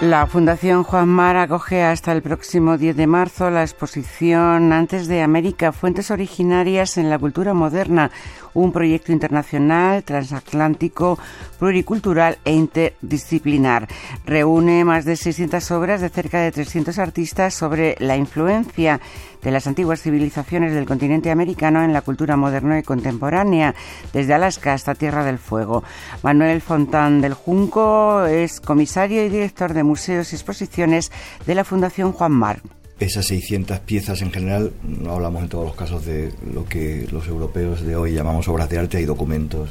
La 0.00 0.26
Fundación 0.26 0.82
Juan 0.82 1.08
Mar 1.08 1.36
acoge 1.36 1.82
hasta 1.82 2.12
el 2.12 2.22
próximo 2.22 2.78
10 2.78 2.96
de 2.96 3.06
marzo 3.06 3.50
la 3.50 3.60
exposición 3.60 4.72
Antes 4.72 5.08
de 5.08 5.20
América, 5.20 5.72
Fuentes 5.72 6.10
Originarias 6.10 6.96
en 6.96 7.10
la 7.10 7.18
Cultura 7.18 7.52
Moderna, 7.52 8.10
un 8.54 8.72
proyecto 8.72 9.12
internacional, 9.12 10.02
transatlántico, 10.02 11.18
pluricultural 11.58 12.38
e 12.46 12.52
interdisciplinar. 12.54 13.88
Reúne 14.24 14.86
más 14.86 15.04
de 15.04 15.16
600 15.16 15.70
obras 15.72 16.00
de 16.00 16.08
cerca 16.08 16.40
de 16.40 16.50
300 16.50 16.98
artistas 16.98 17.52
sobre 17.52 17.96
la 17.98 18.16
influencia 18.16 19.00
de 19.42 19.50
las 19.50 19.66
antiguas 19.66 20.02
civilizaciones 20.02 20.74
del 20.74 20.86
continente 20.86 21.30
americano 21.30 21.82
en 21.82 21.92
la 21.92 22.02
cultura 22.02 22.36
moderna 22.36 22.78
y 22.78 22.82
contemporánea, 22.82 23.74
desde 24.12 24.34
Alaska 24.34 24.74
hasta 24.74 24.94
Tierra 24.94 25.24
del 25.24 25.38
Fuego. 25.38 25.82
Manuel 26.22 26.60
Fontán 26.60 27.20
del 27.20 27.34
Junco 27.34 28.24
es 28.24 28.60
comisario 28.60 29.24
y 29.24 29.28
director 29.28 29.72
de 29.72 29.82
museos 29.90 30.32
y 30.32 30.36
exposiciones 30.36 31.10
de 31.46 31.54
la 31.54 31.64
Fundación 31.64 32.12
Juan 32.12 32.32
Mar 32.32 32.60
esas 33.00 33.26
600 33.26 33.78
piezas 33.80 34.20
en 34.20 34.30
general, 34.30 34.72
no 34.82 35.12
hablamos 35.12 35.42
en 35.42 35.48
todos 35.48 35.64
los 35.64 35.74
casos 35.74 36.04
de 36.04 36.30
lo 36.52 36.66
que 36.66 37.08
los 37.10 37.26
europeos 37.26 37.80
de 37.80 37.96
hoy 37.96 38.12
llamamos 38.12 38.46
obras 38.48 38.68
de 38.68 38.78
arte, 38.78 38.98
hay 38.98 39.06
documentos 39.06 39.70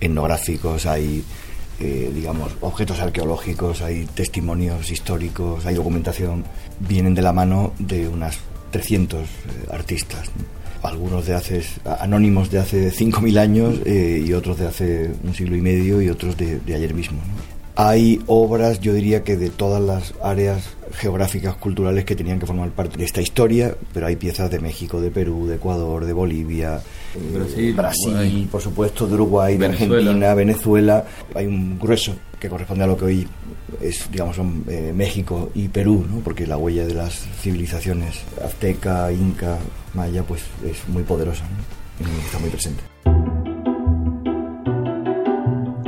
etnográficos, 0.00 0.84
hay, 0.84 1.24
eh, 1.78 2.10
digamos, 2.12 2.52
objetos 2.60 2.98
arqueológicos, 2.98 3.82
hay 3.82 4.04
testimonios 4.06 4.90
históricos, 4.90 5.64
hay 5.64 5.76
documentación, 5.76 6.44
vienen 6.80 7.14
de 7.14 7.22
la 7.22 7.32
mano 7.32 7.72
de 7.78 8.08
unas 8.08 8.38
300 8.72 9.22
eh, 9.22 9.26
artistas. 9.70 10.28
Algunos 10.82 11.26
de 11.26 11.34
hace, 11.34 11.62
anónimos 12.00 12.50
de 12.50 12.58
hace 12.58 12.92
5.000 12.92 13.38
años 13.38 13.80
eh, 13.86 14.22
y 14.24 14.32
otros 14.32 14.58
de 14.58 14.66
hace 14.66 15.10
un 15.24 15.34
siglo 15.34 15.56
y 15.56 15.60
medio 15.60 16.02
y 16.02 16.08
otros 16.08 16.36
de, 16.36 16.60
ayer 16.66 16.94
mismo. 16.94 17.18
Hay 17.78 18.22
obras, 18.26 18.80
yo 18.80 18.94
diría 18.94 19.22
que 19.22 19.36
de 19.36 19.50
todas 19.50 19.82
las 19.82 20.14
áreas 20.22 20.70
geográficas, 20.94 21.56
culturales 21.56 22.06
que 22.06 22.16
tenían 22.16 22.38
que 22.38 22.46
formar 22.46 22.70
parte 22.70 22.96
de 22.96 23.04
esta 23.04 23.20
historia, 23.20 23.76
pero 23.92 24.06
hay 24.06 24.16
piezas 24.16 24.50
de 24.50 24.60
México, 24.60 24.98
de 25.00 25.10
Perú, 25.10 25.46
de 25.46 25.56
Ecuador, 25.56 26.06
de 26.06 26.14
Bolivia, 26.14 26.80
Brasil, 27.34 27.74
Brasil 27.74 28.48
por 28.50 28.62
supuesto, 28.62 29.06
de 29.06 29.14
Uruguay, 29.14 29.58
de 29.58 29.66
Argentina, 29.66 30.34
Venezuela. 30.34 31.04
Hay 31.34 31.46
un 31.46 31.78
grueso 31.78 32.14
que 32.40 32.48
corresponde 32.48 32.84
a 32.84 32.86
lo 32.86 32.96
que 32.96 33.04
hoy 33.04 33.28
es, 33.82 34.10
digamos, 34.10 34.36
son 34.36 34.64
eh, 34.68 34.92
México 34.94 35.50
y 35.54 35.68
Perú, 35.68 36.06
¿no? 36.10 36.20
porque 36.20 36.46
la 36.46 36.56
huella 36.56 36.86
de 36.86 36.94
las 36.94 37.26
civilizaciones 37.42 38.22
azteca, 38.42 39.12
inca, 39.12 39.58
maya, 39.92 40.22
pues 40.22 40.40
es 40.64 40.88
muy 40.88 41.02
poderosa 41.02 41.44
y 42.00 42.24
está 42.24 42.38
muy 42.38 42.48
presente. 42.48 42.95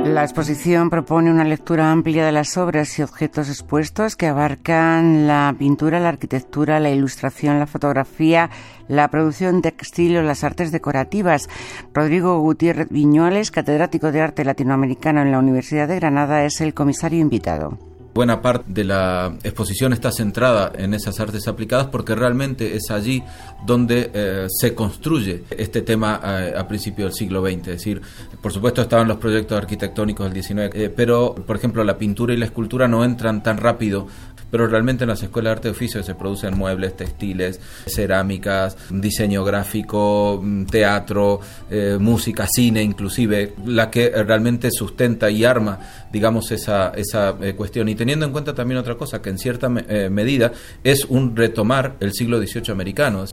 La 0.09 0.23
exposición 0.23 0.89
propone 0.89 1.29
una 1.29 1.43
lectura 1.43 1.91
amplia 1.91 2.25
de 2.25 2.31
las 2.31 2.57
obras 2.57 2.97
y 2.97 3.03
objetos 3.03 3.47
expuestos 3.47 4.15
que 4.15 4.25
abarcan 4.25 5.27
la 5.27 5.55
pintura, 5.57 5.99
la 5.99 6.09
arquitectura, 6.09 6.79
la 6.79 6.89
ilustración, 6.89 7.59
la 7.59 7.67
fotografía, 7.67 8.49
la 8.87 9.07
producción 9.09 9.61
textil 9.61 10.17
o 10.17 10.23
las 10.23 10.43
artes 10.43 10.71
decorativas. 10.71 11.47
Rodrigo 11.93 12.39
Gutiérrez 12.39 12.89
Viñuales, 12.89 13.51
catedrático 13.51 14.11
de 14.11 14.21
arte 14.21 14.43
latinoamericano 14.43 15.21
en 15.21 15.31
la 15.31 15.37
Universidad 15.37 15.87
de 15.87 15.99
Granada, 15.99 16.43
es 16.43 16.59
el 16.59 16.73
comisario 16.73 17.19
invitado 17.19 17.77
buena 18.13 18.41
parte 18.41 18.65
de 18.67 18.83
la 18.83 19.33
exposición 19.43 19.93
está 19.93 20.11
centrada 20.11 20.71
en 20.75 20.93
esas 20.93 21.19
artes 21.19 21.47
aplicadas 21.47 21.87
porque 21.87 22.15
realmente 22.15 22.75
es 22.75 22.91
allí 22.91 23.23
donde 23.65 24.11
eh, 24.13 24.47
se 24.49 24.73
construye 24.73 25.43
este 25.51 25.81
tema 25.81 26.19
eh, 26.23 26.53
a, 26.57 26.67
principios 26.67 27.09
del 27.09 27.17
siglo 27.17 27.41
XX. 27.41 27.57
Es 27.57 27.65
decir, 27.65 28.01
por 28.41 28.51
supuesto 28.51 28.81
estaban 28.81 29.07
los 29.07 29.17
proyectos 29.17 29.57
arquitectónicos 29.57 30.31
del 30.31 30.43
XIX, 30.43 30.69
eh, 30.73 30.93
pero 30.95 31.35
por 31.35 31.55
ejemplo 31.55 31.83
la 31.83 31.97
pintura 31.97 32.33
y 32.33 32.37
la 32.37 32.45
escultura 32.45 32.87
no 32.87 33.03
entran 33.03 33.43
tan 33.43 33.57
rápido 33.57 34.07
pero 34.51 34.67
realmente 34.67 35.03
en 35.03 35.09
las 35.09 35.23
escuelas 35.23 35.51
de 35.51 35.53
arte 35.53 35.67
de 35.69 35.71
oficio 35.71 36.03
se 36.03 36.15
producen 36.15 36.57
muebles, 36.57 36.95
textiles, 36.95 37.59
cerámicas, 37.85 38.77
diseño 38.89 39.43
gráfico, 39.43 40.39
mm, 40.41 40.65
teatro, 40.65 41.39
eh, 41.69 41.97
música, 41.99 42.47
cine 42.47 42.83
inclusive, 42.83 43.53
la 43.65 43.89
que 43.89 44.09
realmente 44.09 44.71
sustenta 44.71 45.29
y 45.29 45.45
arma, 45.45 45.79
digamos, 46.11 46.51
esa, 46.51 46.89
esa 46.95 47.35
eh, 47.41 47.53
cuestión. 47.55 47.89
Y 47.89 47.95
teniendo 47.95 48.25
en 48.25 48.31
cuenta 48.31 48.53
también 48.53 48.79
otra 48.79 48.95
cosa, 48.95 49.21
que 49.21 49.29
en 49.29 49.37
cierta 49.37 49.69
eh, 49.87 50.09
medida 50.09 50.51
es 50.83 51.05
un 51.05 51.35
retomar 51.35 51.95
el 51.99 52.13
siglo 52.13 52.39
XVIII 52.39 52.71
americano. 52.71 53.25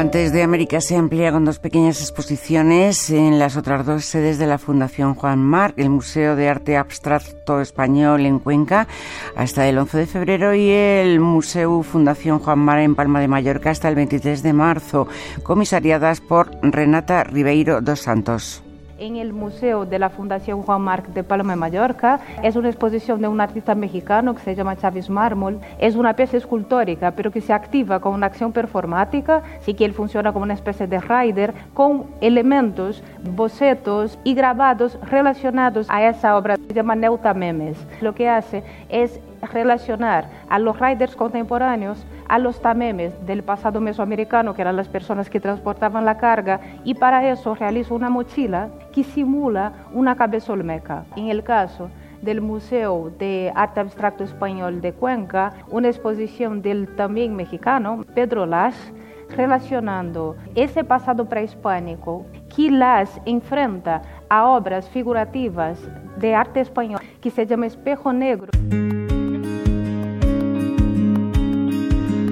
Antes 0.00 0.32
de 0.32 0.42
América 0.42 0.80
se 0.80 0.96
amplía 0.96 1.30
con 1.30 1.44
dos 1.44 1.58
pequeñas 1.58 2.00
exposiciones 2.00 3.10
en 3.10 3.38
las 3.38 3.58
otras 3.58 3.84
dos 3.84 4.06
sedes 4.06 4.38
de 4.38 4.46
la 4.46 4.56
Fundación 4.56 5.14
Juan 5.14 5.40
Marc, 5.40 5.74
el 5.78 5.90
Museo 5.90 6.36
de 6.36 6.48
Arte 6.48 6.78
Abstracto 6.78 7.60
Español 7.60 8.24
en 8.24 8.38
Cuenca 8.38 8.88
hasta 9.36 9.68
el 9.68 9.76
11 9.76 9.98
de 9.98 10.06
febrero 10.06 10.54
y 10.54 10.70
el 10.70 11.20
Museo 11.20 11.82
Fundación 11.82 12.38
Juan 12.38 12.60
Mar 12.60 12.78
en 12.78 12.94
Palma 12.94 13.20
de 13.20 13.28
Mallorca 13.28 13.68
hasta 13.68 13.90
el 13.90 13.94
23 13.94 14.42
de 14.42 14.54
marzo, 14.54 15.06
comisariadas 15.42 16.22
por 16.22 16.50
Renata 16.62 17.22
Ribeiro 17.22 17.82
dos 17.82 18.00
Santos 18.00 18.62
en 19.00 19.16
el 19.16 19.32
Museo 19.32 19.86
de 19.86 19.98
la 19.98 20.10
Fundación 20.10 20.62
Juan 20.62 20.82
Marc 20.82 21.08
de 21.08 21.24
Palma 21.24 21.54
de 21.54 21.56
Mallorca. 21.56 22.20
Es 22.42 22.54
una 22.54 22.68
exposición 22.68 23.20
de 23.20 23.28
un 23.28 23.40
artista 23.40 23.74
mexicano 23.74 24.34
que 24.34 24.42
se 24.42 24.54
llama 24.54 24.76
Chávez 24.76 25.10
Mármol. 25.10 25.58
Es 25.78 25.96
una 25.96 26.14
pieza 26.14 26.36
escultórica, 26.36 27.10
pero 27.12 27.32
que 27.32 27.40
se 27.40 27.52
activa 27.52 28.00
con 28.00 28.14
una 28.14 28.26
acción 28.26 28.52
performática, 28.52 29.42
así 29.58 29.74
que 29.74 29.84
él 29.84 29.94
funciona 29.94 30.32
como 30.32 30.44
una 30.44 30.54
especie 30.54 30.86
de 30.86 31.00
rider 31.00 31.54
con 31.74 32.04
elementos, 32.20 33.02
bocetos 33.34 34.18
y 34.22 34.34
grabados 34.34 34.98
relacionados 35.02 35.86
a 35.90 36.06
esa 36.06 36.36
obra. 36.36 36.56
Se 36.56 36.74
llama 36.74 36.94
Neutamemes. 36.94 37.78
Lo 38.00 38.14
que 38.14 38.28
hace 38.28 38.62
es 38.90 39.18
relacionar 39.40 40.28
a 40.48 40.58
los 40.58 40.78
riders 40.78 41.16
contemporáneos 41.16 42.04
a 42.30 42.38
los 42.38 42.62
tamemes 42.62 43.12
del 43.26 43.42
pasado 43.42 43.80
mesoamericano, 43.80 44.54
que 44.54 44.62
eran 44.62 44.76
las 44.76 44.88
personas 44.88 45.28
que 45.28 45.40
transportaban 45.40 46.04
la 46.04 46.16
carga, 46.16 46.60
y 46.84 46.94
para 46.94 47.28
eso 47.28 47.56
realiza 47.56 47.92
una 47.92 48.08
mochila 48.08 48.70
que 48.92 49.02
simula 49.02 49.72
una 49.92 50.14
cabeza 50.14 50.52
olmeca. 50.52 51.04
En 51.16 51.28
el 51.28 51.42
caso 51.42 51.90
del 52.22 52.40
Museo 52.40 53.10
de 53.18 53.50
Arte 53.56 53.80
Abstracto 53.80 54.22
Español 54.22 54.80
de 54.80 54.92
Cuenca, 54.92 55.54
una 55.70 55.88
exposición 55.88 56.62
del 56.62 56.94
también 56.94 57.34
mexicano 57.34 58.04
Pedro 58.14 58.46
Las, 58.46 58.76
relacionando 59.30 60.36
ese 60.54 60.84
pasado 60.84 61.28
prehispánico 61.28 62.26
que 62.54 62.70
Las 62.70 63.20
enfrenta 63.26 64.02
a 64.28 64.46
obras 64.46 64.88
figurativas 64.88 65.80
de 66.18 66.36
arte 66.36 66.60
español 66.60 67.00
que 67.20 67.30
se 67.30 67.44
llama 67.44 67.66
Espejo 67.66 68.12
Negro. 68.12 68.50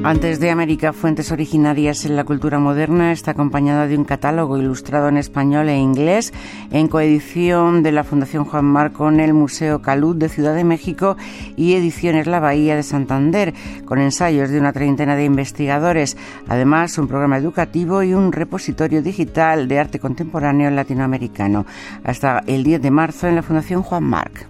Antes 0.08 0.40
de 0.40 0.50
América, 0.50 0.94
Fuentes 0.94 1.32
Originarias 1.32 2.06
en 2.06 2.16
la 2.16 2.24
Cultura 2.24 2.58
Moderna 2.58 3.12
está 3.12 3.32
acompañado 3.32 3.86
de 3.86 3.94
un 3.94 4.04
catálogo 4.04 4.56
ilustrado 4.56 5.10
en 5.10 5.18
español 5.18 5.68
e 5.68 5.76
inglés 5.76 6.32
en 6.70 6.88
coedición 6.88 7.82
de 7.82 7.92
la 7.92 8.04
Fundación 8.04 8.46
Juan 8.46 8.64
Mar 8.64 8.92
con 8.92 9.20
el 9.20 9.34
Museo 9.34 9.82
Calud 9.82 10.16
de 10.16 10.30
Ciudad 10.30 10.54
de 10.54 10.64
México 10.64 11.18
y 11.56 11.74
Ediciones 11.74 12.26
La 12.26 12.40
Bahía 12.40 12.74
de 12.74 12.84
Santander, 12.84 13.52
con 13.84 13.98
ensayos 13.98 14.48
de 14.48 14.58
una 14.58 14.72
treintena 14.72 15.14
de 15.14 15.26
investigadores, 15.26 16.16
además 16.48 16.96
un 16.96 17.06
programa 17.06 17.36
educativo 17.36 18.02
y 18.02 18.14
un 18.14 18.32
repositorio 18.32 19.02
digital 19.02 19.68
de 19.68 19.78
arte 19.78 19.98
contemporáneo 19.98 20.70
latinoamericano. 20.70 21.66
Hasta 22.02 22.42
el 22.46 22.64
10 22.64 22.80
de 22.80 22.90
marzo 22.90 23.28
en 23.28 23.34
la 23.34 23.42
Fundación 23.42 23.82
Juan 23.82 24.04
Marc. 24.04 24.48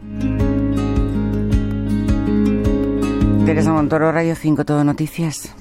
Teresa 3.48 3.72
Montoro, 3.72 4.12
Radio 4.12 4.34
5, 4.36 4.66
Todo 4.66 4.84
Noticias. 4.84 5.54